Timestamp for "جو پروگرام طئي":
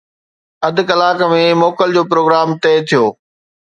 1.95-2.77